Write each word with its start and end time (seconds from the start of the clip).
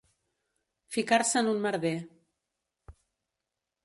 Ficar-se 0.95 1.37
en 1.43 1.49
un 1.51 1.61
merder. 1.65 1.91